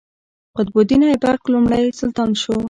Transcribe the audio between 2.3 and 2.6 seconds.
شو.